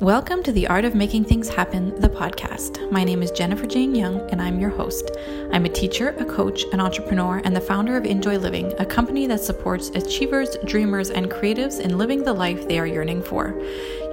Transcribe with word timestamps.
Welcome 0.00 0.44
to 0.44 0.52
the 0.52 0.68
Art 0.68 0.84
of 0.84 0.94
Making 0.94 1.24
Things 1.24 1.48
Happen, 1.48 2.00
the 2.00 2.08
podcast. 2.08 2.88
My 2.92 3.02
name 3.02 3.20
is 3.20 3.32
Jennifer 3.32 3.66
Jane 3.66 3.96
Young, 3.96 4.20
and 4.30 4.40
I'm 4.40 4.60
your 4.60 4.70
host. 4.70 5.10
I'm 5.50 5.64
a 5.64 5.68
teacher, 5.68 6.10
a 6.20 6.24
coach, 6.24 6.62
an 6.72 6.78
entrepreneur, 6.78 7.42
and 7.42 7.56
the 7.56 7.60
founder 7.60 7.96
of 7.96 8.04
Injoy 8.04 8.38
Living, 8.38 8.72
a 8.78 8.86
company 8.86 9.26
that 9.26 9.40
supports 9.40 9.88
achievers, 9.88 10.56
dreamers, 10.66 11.10
and 11.10 11.28
creatives 11.28 11.80
in 11.80 11.98
living 11.98 12.22
the 12.22 12.32
life 12.32 12.68
they 12.68 12.78
are 12.78 12.86
yearning 12.86 13.24
for. 13.24 13.60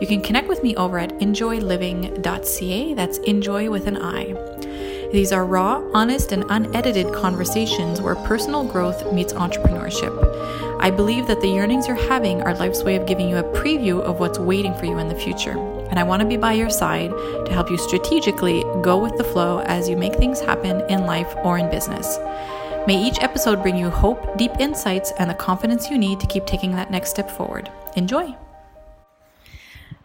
You 0.01 0.07
can 0.07 0.23
connect 0.23 0.47
with 0.47 0.63
me 0.63 0.75
over 0.75 0.97
at 0.97 1.11
injoyliving.ca. 1.19 2.93
That's 2.95 3.19
enjoy 3.19 3.69
with 3.69 3.85
an 3.85 3.97
I. 4.01 4.33
These 5.11 5.31
are 5.31 5.45
raw, 5.45 5.83
honest, 5.93 6.31
and 6.31 6.45
unedited 6.49 7.13
conversations 7.13 8.01
where 8.01 8.15
personal 8.15 8.63
growth 8.63 9.13
meets 9.13 9.33
entrepreneurship. 9.33 10.64
I 10.85 10.91
believe 10.91 11.25
that 11.25 11.41
the 11.41 11.47
yearnings 11.47 11.87
you're 11.87 11.95
having 12.09 12.43
are 12.43 12.53
life's 12.53 12.83
way 12.83 12.95
of 12.95 13.07
giving 13.07 13.27
you 13.27 13.37
a 13.37 13.53
preview 13.55 14.01
of 14.01 14.19
what's 14.19 14.37
waiting 14.37 14.71
for 14.75 14.85
you 14.85 14.99
in 14.99 15.07
the 15.07 15.15
future. 15.15 15.57
And 15.89 15.97
I 15.97 16.03
want 16.03 16.21
to 16.21 16.27
be 16.27 16.37
by 16.37 16.53
your 16.53 16.69
side 16.69 17.09
to 17.09 17.51
help 17.51 17.71
you 17.71 17.77
strategically 17.79 18.63
go 18.83 18.95
with 18.99 19.17
the 19.17 19.23
flow 19.23 19.61
as 19.61 19.89
you 19.89 19.97
make 19.97 20.13
things 20.13 20.39
happen 20.39 20.81
in 20.87 21.07
life 21.07 21.33
or 21.37 21.57
in 21.57 21.71
business. 21.71 22.19
May 22.85 23.03
each 23.03 23.19
episode 23.23 23.63
bring 23.63 23.75
you 23.75 23.89
hope, 23.89 24.37
deep 24.37 24.51
insights, 24.59 25.11
and 25.17 25.27
the 25.27 25.33
confidence 25.33 25.89
you 25.89 25.97
need 25.97 26.19
to 26.19 26.27
keep 26.27 26.45
taking 26.45 26.75
that 26.75 26.91
next 26.91 27.09
step 27.09 27.31
forward. 27.31 27.71
Enjoy! 27.95 28.35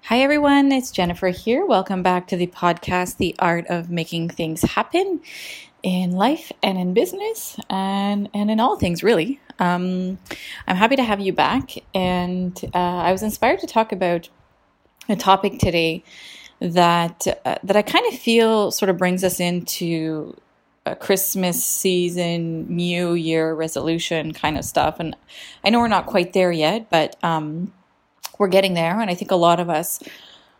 Hi, 0.04 0.22
everyone. 0.22 0.72
It's 0.72 0.90
Jennifer 0.90 1.28
here. 1.28 1.66
Welcome 1.66 2.02
back 2.02 2.26
to 2.28 2.38
the 2.38 2.46
podcast, 2.46 3.18
The 3.18 3.36
Art 3.38 3.66
of 3.68 3.90
Making 3.90 4.30
Things 4.30 4.62
Happen 4.62 5.20
in 5.82 6.12
Life 6.12 6.52
and 6.62 6.78
in 6.78 6.94
Business 6.94 7.58
and, 7.68 8.28
and 8.34 8.50
in 8.50 8.60
all 8.60 8.76
things, 8.76 9.02
really. 9.02 9.40
Um, 9.58 10.18
I'm 10.66 10.76
happy 10.76 10.96
to 10.96 11.02
have 11.02 11.20
you 11.20 11.32
back. 11.32 11.72
And 11.94 12.58
uh, 12.74 12.78
I 12.78 13.12
was 13.12 13.22
inspired 13.22 13.60
to 13.60 13.66
talk 13.66 13.92
about 13.92 14.28
a 15.08 15.16
topic 15.16 15.58
today 15.58 16.04
that, 16.60 17.26
uh, 17.44 17.56
that 17.62 17.76
I 17.76 17.82
kind 17.82 18.06
of 18.12 18.18
feel 18.18 18.70
sort 18.70 18.90
of 18.90 18.98
brings 18.98 19.24
us 19.24 19.40
into 19.40 20.36
a 20.86 20.96
Christmas 20.96 21.62
season, 21.62 22.66
New 22.74 23.12
Year 23.12 23.54
resolution 23.54 24.32
kind 24.32 24.56
of 24.56 24.64
stuff. 24.64 24.98
And 24.98 25.16
I 25.64 25.70
know 25.70 25.78
we're 25.78 25.88
not 25.88 26.06
quite 26.06 26.32
there 26.32 26.52
yet, 26.52 26.88
but 26.90 27.16
um, 27.22 27.72
we're 28.38 28.48
getting 28.48 28.74
there. 28.74 29.00
And 29.00 29.10
I 29.10 29.14
think 29.14 29.30
a 29.30 29.36
lot 29.36 29.60
of 29.60 29.68
us 29.68 30.00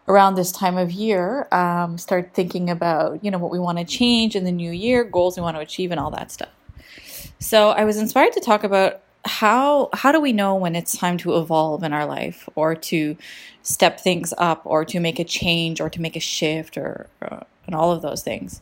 around 0.08 0.34
this 0.34 0.50
time 0.52 0.76
of 0.76 0.90
year 0.90 1.46
um, 1.52 1.98
start 1.98 2.30
thinking 2.34 2.68
about, 2.70 3.24
you 3.24 3.30
know, 3.30 3.38
what 3.38 3.50
we 3.50 3.58
want 3.58 3.78
to 3.78 3.84
change 3.84 4.34
in 4.34 4.44
the 4.44 4.52
new 4.52 4.70
year, 4.70 5.04
goals 5.04 5.36
we 5.36 5.42
want 5.42 5.56
to 5.56 5.60
achieve, 5.60 5.90
and 5.90 6.00
all 6.00 6.10
that 6.10 6.30
stuff. 6.30 6.50
So 7.38 7.70
I 7.70 7.84
was 7.84 7.96
inspired 7.96 8.32
to 8.34 8.40
talk 8.40 8.64
about 8.64 9.00
how 9.26 9.90
how 9.92 10.12
do 10.12 10.20
we 10.20 10.32
know 10.32 10.54
when 10.54 10.74
it's 10.74 10.96
time 10.96 11.18
to 11.18 11.36
evolve 11.36 11.82
in 11.82 11.92
our 11.92 12.06
life 12.06 12.48
or 12.54 12.74
to 12.74 13.16
step 13.62 14.00
things 14.00 14.32
up 14.38 14.62
or 14.64 14.84
to 14.86 14.98
make 14.98 15.18
a 15.18 15.24
change 15.24 15.80
or 15.80 15.90
to 15.90 16.00
make 16.00 16.16
a 16.16 16.20
shift 16.20 16.78
or, 16.78 17.06
or 17.20 17.44
and 17.66 17.74
all 17.74 17.92
of 17.92 18.02
those 18.02 18.22
things. 18.22 18.60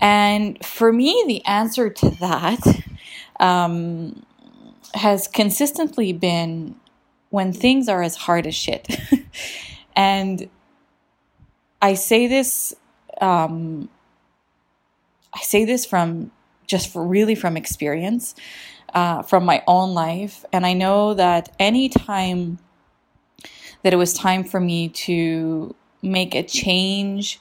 And 0.00 0.64
for 0.64 0.92
me, 0.92 1.24
the 1.26 1.44
answer 1.44 1.90
to 1.90 2.10
that 2.10 2.60
um, 3.40 4.24
has 4.94 5.28
consistently 5.28 6.12
been 6.12 6.76
when 7.30 7.52
things 7.52 7.88
are 7.88 8.02
as 8.02 8.16
hard 8.16 8.46
as 8.46 8.54
shit. 8.54 8.88
and 9.98 10.48
I 11.82 11.94
say 11.94 12.28
this, 12.28 12.72
um, 13.20 13.88
I 15.34 15.40
say 15.40 15.64
this 15.64 15.84
from 15.84 16.30
just 16.68 16.94
really 16.94 17.34
from 17.34 17.56
experience, 17.56 18.36
uh, 18.94 19.22
from 19.22 19.44
my 19.44 19.64
own 19.66 19.94
life. 19.94 20.44
And 20.52 20.64
I 20.64 20.72
know 20.72 21.14
that 21.14 21.48
any 21.58 21.88
time 21.88 22.60
that 23.82 23.92
it 23.92 23.96
was 23.96 24.14
time 24.14 24.44
for 24.44 24.60
me 24.60 24.88
to 24.90 25.74
make 26.00 26.36
a 26.36 26.44
change, 26.44 27.40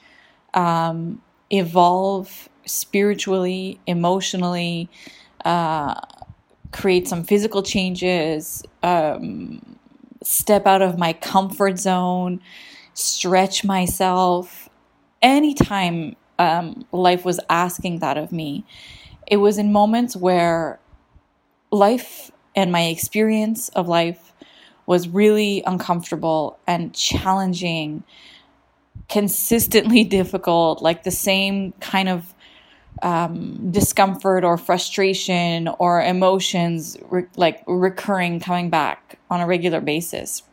um, 0.55 1.21
evolve 1.51 2.49
spiritually, 2.65 3.79
emotionally, 3.85 4.89
uh, 5.45 5.93
create 6.71 7.07
some 7.07 7.23
physical 7.23 7.61
changes, 7.61 8.63
um, 8.81 9.66
step 10.23 10.65
out 10.65 10.81
of 10.81 10.97
my 10.97 11.13
comfort 11.13 11.79
zone, 11.79 12.41
stretch 12.93 13.63
myself. 13.63 14.69
Anytime 15.21 16.15
um, 16.39 16.85
life 16.91 17.25
was 17.25 17.39
asking 17.49 17.99
that 17.99 18.17
of 18.17 18.31
me, 18.31 18.65
it 19.27 19.37
was 19.37 19.57
in 19.57 19.71
moments 19.71 20.15
where 20.15 20.79
life 21.71 22.31
and 22.55 22.71
my 22.71 22.85
experience 22.85 23.69
of 23.69 23.87
life 23.87 24.33
was 24.85 25.07
really 25.07 25.61
uncomfortable 25.65 26.57
and 26.65 26.93
challenging, 26.93 28.03
consistently 29.09 30.03
difficult, 30.19 30.81
like 30.81 31.03
the 31.03 31.11
same 31.11 31.73
kind 31.79 32.09
of 32.09 32.33
um, 33.01 33.71
discomfort 33.71 34.43
or 34.43 34.57
frustration 34.57 35.67
or 35.79 36.01
emotions 36.01 36.97
re- 37.09 37.25
like 37.35 37.63
recurring 37.67 38.39
coming 38.39 38.69
back 38.69 39.19
on 39.29 39.41
a 39.41 39.47
regular 39.47 39.81
basis. 39.81 40.43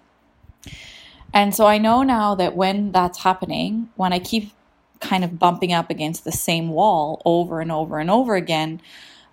And 1.32 1.55
so 1.55 1.66
I 1.66 1.78
know 1.78 2.03
now 2.03 2.34
that 2.37 2.55
when 2.55 2.93
that's 2.93 3.19
happening, 3.19 3.88
when 3.97 4.12
I 4.12 4.19
keep 4.19 4.53
kind 5.00 5.25
of 5.25 5.38
bumping 5.38 5.72
up 5.72 5.91
against 5.91 6.25
the 6.25 6.32
same 6.32 6.69
wall 6.69 7.21
over 7.25 7.60
and 7.60 7.72
over 7.72 7.99
and 7.99 8.10
over 8.10 8.37
again, 8.37 8.81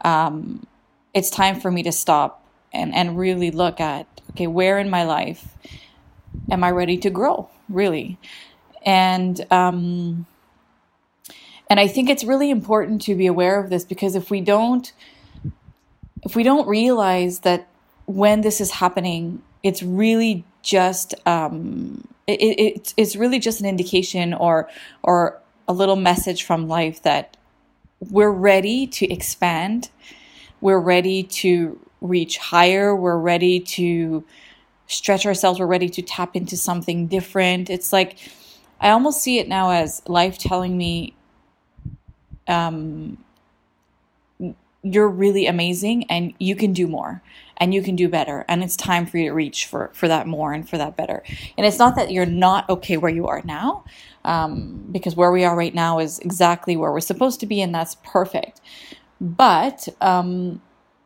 um, 0.04 0.66
it's 1.14 1.30
time 1.30 1.60
for 1.60 1.70
me 1.70 1.84
to 1.84 1.92
stop 1.92 2.44
and, 2.74 2.94
and 2.96 3.18
really 3.18 3.52
look 3.52 3.80
at 3.80 4.08
okay, 4.32 4.48
where 4.48 4.80
in 4.80 4.90
my 4.90 5.04
life 5.04 5.56
am 6.50 6.64
I 6.64 6.72
ready 6.72 6.98
to 6.98 7.10
grow, 7.10 7.50
really? 7.70 8.18
And 8.84 9.46
um, 9.52 10.26
and 11.72 11.80
I 11.80 11.88
think 11.88 12.10
it's 12.10 12.26
really 12.26 12.50
important 12.50 13.02
to 13.04 13.16
be 13.16 13.28
aware 13.28 13.58
of 13.58 13.70
this 13.70 13.86
because 13.86 14.18
if 14.18 14.30
we 14.30 14.42
don't 14.42 14.92
if 16.26 16.36
we 16.36 16.44
don't 16.44 16.68
realize 16.68 17.40
that 17.40 17.70
when 18.08 18.42
this 18.42 18.60
is 18.60 18.72
happening, 18.72 19.42
it's 19.64 19.82
really 19.82 20.44
just 20.64 21.16
um, 21.26 22.06
it, 22.28 22.42
it, 22.42 22.94
it's 22.98 23.16
really 23.16 23.40
just 23.40 23.62
an 23.62 23.68
indication 23.68 24.34
or 24.34 24.68
or 25.02 25.40
a 25.66 25.72
little 25.72 25.96
message 25.96 26.44
from 26.44 26.68
life 26.68 27.04
that 27.04 27.38
we're 28.02 28.32
ready 28.32 28.86
to 28.88 29.10
expand, 29.10 29.92
we're 30.60 30.78
ready 30.78 31.24
to 31.24 31.80
reach 32.02 32.38
higher, 32.38 32.94
we're 32.94 33.18
ready 33.18 33.62
to 33.62 34.26
stretch 34.88 35.26
ourselves, 35.26 35.58
we're 35.58 35.68
ready 35.68 35.88
to 35.88 36.02
tap 36.02 36.36
into 36.36 36.58
something 36.58 37.08
different. 37.08 37.70
It's 37.70 37.94
like 37.94 38.18
I 38.82 38.90
almost 38.90 39.22
see 39.22 39.40
it 39.40 39.48
now 39.48 39.72
as 39.72 40.02
life 40.06 40.38
telling 40.38 40.78
me 40.78 41.16
um, 42.48 43.18
you're 44.84 45.10
really 45.10 45.46
amazing 45.46 46.06
and 46.10 46.34
you 46.40 46.56
can 46.56 46.74
do 46.74 46.88
more 46.88 47.22
and 47.58 47.74
you 47.74 47.84
can 47.84 47.96
do 47.96 48.10
better. 48.10 48.46
And 48.48 48.64
it's 48.64 48.76
time 48.76 49.06
for 49.06 49.18
you 49.18 49.30
to 49.30 49.34
reach 49.34 49.68
for 49.68 49.92
for 49.94 50.08
that 50.08 50.28
more 50.28 50.54
and 50.54 50.68
for 50.68 50.78
that 50.78 50.98
better. 50.98 51.24
And 51.58 51.68
it's 51.68 51.78
not 51.78 51.96
that 51.96 52.12
you're 52.12 52.26
not 52.26 52.68
okay 52.70 52.98
where 52.98 53.12
you 53.12 53.28
are 53.28 53.42
now 53.46 53.86
um, 54.26 54.88
because 54.92 55.16
where 55.16 55.32
we 55.32 55.44
are 55.44 55.56
right 55.56 55.76
now 55.76 56.00
is 56.00 56.20
exactly 56.20 56.76
where 56.76 56.92
we're 56.92 57.00
supposed 57.00 57.40
to 57.42 57.46
be 57.46 57.62
and 57.62 57.74
that's 57.74 57.96
perfect. 58.04 58.60
But 59.20 59.88
um, 60.02 60.62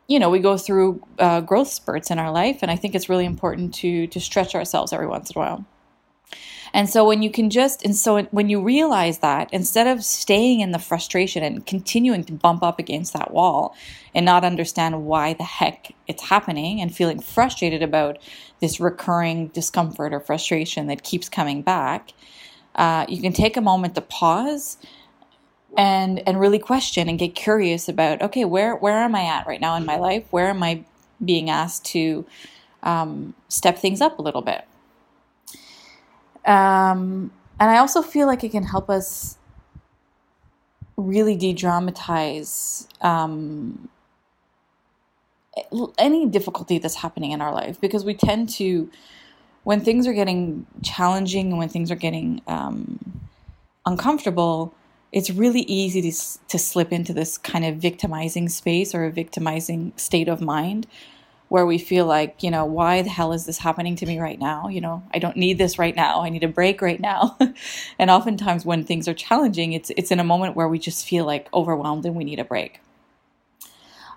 you 0.07 0.19
know 0.19 0.29
we 0.29 0.39
go 0.39 0.57
through 0.57 1.01
uh, 1.19 1.41
growth 1.41 1.67
spurts 1.67 2.11
in 2.11 2.19
our 2.19 2.31
life 2.31 2.59
and 2.61 2.71
i 2.71 2.75
think 2.75 2.95
it's 2.95 3.09
really 3.09 3.25
important 3.25 3.73
to 3.73 4.07
to 4.07 4.19
stretch 4.19 4.55
ourselves 4.55 4.93
every 4.93 5.07
once 5.07 5.31
in 5.31 5.37
a 5.37 5.39
while 5.39 5.65
and 6.75 6.89
so 6.89 7.05
when 7.05 7.23
you 7.23 7.31
can 7.31 7.49
just, 7.49 7.85
and 7.85 7.95
so 7.95 8.23
when 8.31 8.49
you 8.49 8.61
realize 8.61 9.19
that, 9.19 9.47
instead 9.53 9.87
of 9.87 10.03
staying 10.03 10.59
in 10.59 10.71
the 10.71 10.77
frustration 10.77 11.41
and 11.41 11.65
continuing 11.65 12.25
to 12.25 12.33
bump 12.33 12.63
up 12.63 12.79
against 12.79 13.13
that 13.13 13.31
wall 13.31 13.73
and 14.13 14.25
not 14.25 14.43
understand 14.43 15.05
why 15.05 15.31
the 15.31 15.45
heck 15.45 15.95
it's 16.05 16.23
happening 16.23 16.81
and 16.81 16.93
feeling 16.93 17.21
frustrated 17.21 17.81
about 17.81 18.17
this 18.59 18.81
recurring 18.81 19.47
discomfort 19.47 20.11
or 20.11 20.19
frustration 20.19 20.87
that 20.87 21.01
keeps 21.01 21.29
coming 21.29 21.61
back, 21.61 22.11
uh, 22.75 23.05
you 23.07 23.21
can 23.21 23.31
take 23.31 23.55
a 23.55 23.61
moment 23.61 23.95
to 23.95 24.01
pause 24.01 24.77
and 25.77 26.21
and 26.27 26.41
really 26.41 26.59
question 26.59 27.07
and 27.07 27.17
get 27.17 27.35
curious 27.35 27.87
about 27.87 28.21
okay 28.21 28.43
where 28.43 28.75
where 28.75 28.99
am 28.99 29.13
i 29.15 29.23
at 29.23 29.47
right 29.47 29.61
now 29.61 29.75
in 29.75 29.85
my 29.85 29.97
life? 29.97 30.25
Where 30.29 30.49
am 30.49 30.61
i 30.61 30.83
being 31.23 31.49
asked 31.49 31.85
to 31.85 32.25
um, 32.83 33.33
step 33.47 33.77
things 33.79 34.01
up 34.01 34.19
a 34.19 34.21
little 34.21 34.41
bit 34.41 34.65
um, 36.45 37.31
and 37.59 37.71
I 37.71 37.77
also 37.77 38.01
feel 38.01 38.27
like 38.27 38.43
it 38.43 38.51
can 38.51 38.63
help 38.63 38.89
us 38.89 39.37
really 40.97 41.35
de 41.35 41.53
dramatize 41.53 42.87
um, 43.01 43.89
any 45.97 46.25
difficulty 46.25 46.77
that's 46.77 46.95
happening 46.95 47.31
in 47.31 47.41
our 47.41 47.53
life. 47.53 47.79
Because 47.79 48.05
we 48.05 48.13
tend 48.13 48.49
to, 48.49 48.89
when 49.63 49.81
things 49.81 50.07
are 50.07 50.13
getting 50.13 50.65
challenging 50.83 51.49
and 51.49 51.57
when 51.57 51.69
things 51.69 51.91
are 51.91 51.95
getting 51.95 52.41
um, 52.47 53.29
uncomfortable, 53.85 54.73
it's 55.11 55.29
really 55.29 55.61
easy 55.61 56.01
to, 56.01 56.17
to 56.49 56.59
slip 56.59 56.91
into 56.91 57.13
this 57.13 57.37
kind 57.37 57.65
of 57.65 57.77
victimizing 57.77 58.49
space 58.49 58.93
or 58.93 59.05
a 59.05 59.11
victimizing 59.11 59.93
state 59.95 60.27
of 60.27 60.41
mind 60.41 60.87
where 61.49 61.65
we 61.65 61.77
feel 61.77 62.05
like, 62.05 62.41
you 62.41 62.49
know, 62.49 62.65
why 62.65 63.01
the 63.01 63.09
hell 63.09 63.31
is 63.31 63.45
this 63.45 63.59
happening 63.59 63.95
to 63.97 64.05
me 64.05 64.19
right 64.19 64.39
now? 64.39 64.67
You 64.67 64.81
know, 64.81 65.03
I 65.13 65.19
don't 65.19 65.37
need 65.37 65.57
this 65.57 65.77
right 65.77 65.95
now. 65.95 66.21
I 66.21 66.29
need 66.29 66.43
a 66.43 66.47
break 66.47 66.81
right 66.81 66.99
now. 66.99 67.37
and 67.99 68.09
oftentimes 68.09 68.65
when 68.65 68.83
things 68.83 69.07
are 69.07 69.13
challenging, 69.13 69.73
it's 69.73 69.91
it's 69.91 70.11
in 70.11 70.19
a 70.19 70.23
moment 70.23 70.55
where 70.55 70.67
we 70.67 70.79
just 70.79 71.07
feel 71.07 71.25
like 71.25 71.47
overwhelmed 71.53 72.05
and 72.05 72.15
we 72.15 72.23
need 72.23 72.39
a 72.39 72.43
break. 72.43 72.81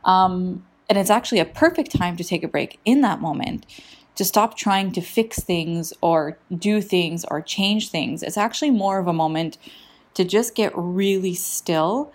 Um, 0.05 0.65
and 0.89 0.97
it's 0.99 1.11
actually 1.11 1.41
a 1.41 1.45
perfect 1.45 1.95
time 1.95 2.17
to 2.17 2.25
take 2.25 2.43
a 2.43 2.49
break 2.49 2.81
in 2.85 3.03
that 3.03 3.21
moment 3.21 3.67
to 4.15 4.25
stop 4.25 4.57
trying 4.57 4.91
to 4.91 5.01
fix 5.01 5.39
things 5.39 5.93
or 6.01 6.39
do 6.57 6.81
things 6.81 7.25
or 7.31 7.41
change 7.41 7.91
things. 7.91 8.23
It's 8.23 8.37
actually 8.37 8.71
more 8.71 8.99
of 8.99 9.07
a 9.07 9.13
moment 9.13 9.59
to 10.15 10.25
just 10.25 10.57
get 10.57 10.73
really 10.75 11.35
still 11.35 12.13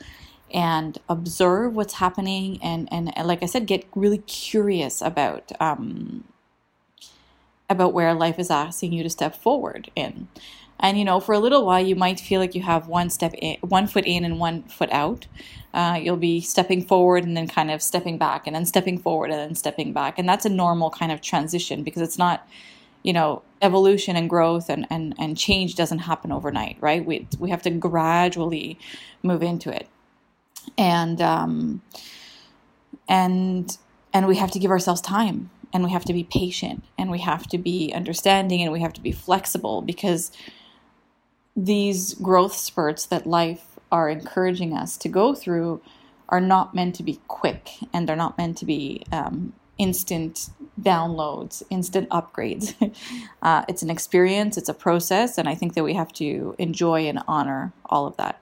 and 0.54 1.00
observe 1.10 1.76
what's 1.76 1.96
happening 1.96 2.60
and, 2.62 2.88
and, 2.92 3.12
like 3.26 3.42
I 3.42 3.48
said, 3.48 3.66
get 3.66 3.86
really 3.96 4.20
curious 4.20 5.02
about 5.02 5.52
um, 5.60 6.24
about 7.70 7.94
where 7.94 8.14
life 8.14 8.38
is 8.38 8.52
asking 8.52 8.94
you 8.94 9.02
to 9.04 9.10
step 9.10 9.36
forward 9.36 9.90
in. 9.96 10.28
And 10.80 11.00
you 11.00 11.06
know, 11.06 11.20
for 11.20 11.34
a 11.34 11.40
little 11.40 11.66
while, 11.66 11.84
you 11.84 11.96
might 11.96 12.20
feel 12.20 12.40
like 12.40 12.56
you 12.56 12.62
have 12.62 12.88
one 12.88 13.10
step 13.10 13.34
in, 13.36 13.58
one 13.62 13.88
foot 13.88 14.06
in 14.06 14.26
and 14.26 14.40
one 14.40 14.64
foot 14.64 14.92
out. 14.92 15.28
Uh, 15.74 16.00
you'll 16.02 16.18
be 16.18 16.40
stepping 16.40 16.84
forward 16.84 17.24
and 17.24 17.36
then 17.36 17.48
kind 17.48 17.72
of 17.72 17.82
stepping 17.82 18.18
back, 18.18 18.46
and 18.46 18.56
then 18.56 18.66
stepping 18.66 18.98
forward 19.00 19.32
and 19.32 19.40
then 19.40 19.56
stepping 19.56 19.92
back, 19.94 20.20
and 20.20 20.30
that's 20.30 20.46
a 20.46 20.50
normal 20.50 20.92
kind 20.92 21.12
of 21.12 21.22
transition 21.22 21.84
because 21.84 22.02
it's 22.02 22.18
not, 22.18 22.48
you 23.02 23.14
know, 23.14 23.42
evolution 23.62 24.16
and 24.16 24.30
growth 24.30 24.70
and 24.70 24.86
and 24.90 25.16
and 25.18 25.38
change 25.38 25.76
doesn't 25.76 26.00
happen 26.00 26.32
overnight, 26.32 26.78
right? 26.82 27.04
We 27.06 27.28
we 27.40 27.50
have 27.50 27.64
to 27.64 27.72
gradually 27.72 28.78
move 29.24 29.42
into 29.42 29.74
it 29.74 29.88
and 30.78 31.22
um, 31.22 31.82
and 33.08 33.78
and 34.14 34.28
we 34.28 34.38
have 34.38 34.52
to 34.52 34.60
give 34.60 34.72
ourselves 34.72 35.02
time 35.02 35.50
and 35.74 35.84
we 35.84 35.92
have 35.92 36.06
to 36.06 36.14
be 36.14 36.24
patient 36.24 36.84
and 36.98 37.10
we 37.10 37.20
have 37.20 37.48
to 37.48 37.58
be 37.58 37.92
understanding 37.94 38.62
and 38.62 38.72
we 38.72 38.80
have 38.82 38.94
to 38.94 39.02
be 39.02 39.12
flexible 39.12 39.82
because 39.82 40.32
these 41.56 42.14
growth 42.16 42.54
spurts 42.54 43.06
that 43.08 43.26
life 43.26 43.80
are 43.92 44.10
encouraging 44.10 44.76
us 44.76 44.98
to 44.98 45.10
go 45.10 45.34
through 45.34 45.82
are 46.30 46.42
not 46.42 46.74
meant 46.74 46.96
to 46.96 47.04
be 47.04 47.20
quick 47.28 47.72
and 47.94 48.08
they're 48.08 48.16
not 48.16 48.38
meant 48.38 48.58
to 48.58 48.66
be 48.66 49.04
um, 49.12 49.54
instant 49.78 50.50
downloads, 50.82 51.62
instant 51.70 52.10
upgrades. 52.10 52.74
uh, 53.42 53.66
it's 53.68 53.82
an 53.82 53.90
experience, 53.90 54.58
it's 54.58 54.70
a 54.70 54.74
process, 54.74 55.38
and 55.38 55.48
I 55.48 55.56
think 55.56 55.74
that 55.76 55.84
we 55.84 55.94
have 55.94 56.12
to 56.14 56.56
enjoy 56.58 57.08
and 57.08 57.20
honor 57.28 57.72
all 57.86 58.08
of 58.08 58.18
that. 58.18 58.40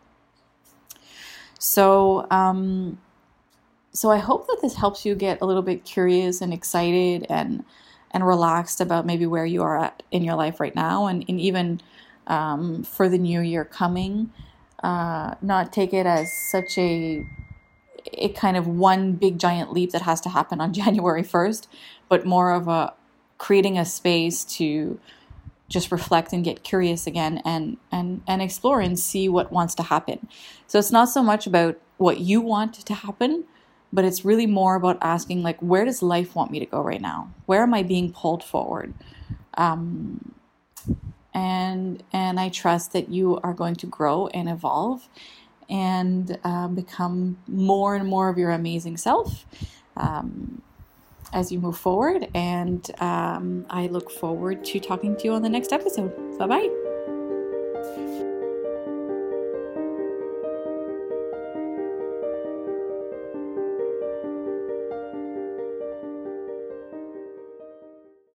So, 1.62 2.26
um, 2.32 2.98
so 3.94 4.10
I 4.10 4.18
hope 4.18 4.48
that 4.48 4.58
this 4.64 4.74
helps 4.74 5.06
you 5.06 5.14
get 5.14 5.42
a 5.42 5.46
little 5.46 5.62
bit 5.62 5.86
curious 5.86 6.42
and 6.42 6.52
excited 6.52 7.28
and 7.30 7.64
and 8.10 8.26
relaxed 8.26 8.82
about 8.82 9.06
maybe 9.06 9.28
where 9.28 9.46
you 9.46 9.62
are 9.62 9.78
at 9.78 10.02
in 10.12 10.24
your 10.24 10.34
life 10.36 10.60
right 10.60 10.76
now, 10.76 11.06
and, 11.06 11.24
and 11.30 11.40
even 11.40 11.80
um, 12.26 12.84
for 12.84 13.08
the 13.08 13.20
new 13.20 13.42
year 13.42 13.64
coming. 13.64 14.32
Uh, 14.84 15.36
not 15.44 15.72
take 15.72 15.94
it 15.94 16.08
as 16.08 16.34
such 16.34 16.80
a 16.80 17.28
a 18.14 18.30
kind 18.30 18.58
of 18.58 18.68
one 18.68 19.14
big 19.14 19.38
giant 19.38 19.72
leap 19.72 19.92
that 19.92 20.02
has 20.02 20.20
to 20.22 20.30
happen 20.30 20.60
on 20.60 20.74
January 20.82 21.22
1st, 21.22 21.68
but 22.10 22.26
more 22.26 22.52
of 22.52 22.68
a 22.68 22.96
creating 23.38 23.78
a 23.78 23.86
space 23.86 24.44
to 24.44 25.00
just 25.72 25.92
reflect 25.92 26.34
and 26.34 26.44
get 26.44 26.64
curious 26.64 27.08
again 27.08 27.42
and 27.46 27.78
and 27.92 28.22
and 28.28 28.42
explore 28.42 28.82
and 28.82 29.00
see 29.00 29.30
what 29.30 29.52
wants 29.52 29.74
to 29.76 29.84
happen. 29.84 30.28
So 30.68 30.78
it's 30.78 30.92
not 30.92 31.10
so 31.10 31.24
much 31.24 31.48
about 31.48 31.80
what 31.98 32.20
you 32.20 32.42
want 32.42 32.74
to 32.74 32.94
happen, 32.94 33.46
but 33.94 34.06
it's 34.06 34.26
really 34.26 34.46
more 34.46 34.76
about 34.76 34.98
asking 35.02 35.44
like 35.44 35.60
where 35.60 35.86
does 35.86 36.04
life 36.04 36.36
want 36.36 36.52
me 36.52 36.60
to 36.60 36.66
go 36.66 36.82
right 36.82 37.02
now? 37.02 37.34
Where 37.46 37.64
am 37.64 37.74
I 37.74 37.84
being 37.84 38.12
pulled 38.12 38.44
forward? 38.44 38.94
Um, 39.56 40.36
and 41.34 42.04
and 42.12 42.40
I 42.40 42.50
trust 42.50 42.92
that 42.92 43.10
you 43.10 43.40
are 43.42 43.54
going 43.54 43.76
to 43.76 43.88
grow 43.88 44.28
and 44.28 44.50
evolve 44.50 45.08
and 45.70 46.38
uh, 46.44 46.68
become 46.68 47.38
more 47.48 47.96
and 47.96 48.06
more 48.06 48.28
of 48.28 48.38
your 48.38 48.52
amazing 48.52 48.98
self. 48.98 49.46
Um, 49.96 50.62
as 51.34 51.52
you 51.52 51.60
move 51.60 51.78
forward. 51.78 52.28
And 52.34 52.90
um, 53.02 53.66
I 53.70 53.88
look 53.88 54.12
forward 54.12 54.64
to 54.66 54.80
talking 54.80 55.16
to 55.18 55.24
you 55.26 55.34
on 55.34 55.42
the 55.42 55.50
next 55.50 55.72
episode. 55.72 56.38
Bye 56.38 56.48
bye. 56.48 56.91